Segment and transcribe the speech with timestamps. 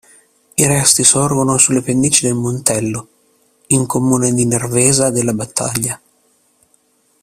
[0.55, 3.07] I resti sorgono sulle pendici del Montello,
[3.67, 6.01] in comune di Nervesa della Battaglia.